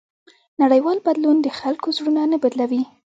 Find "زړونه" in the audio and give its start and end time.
1.97-2.21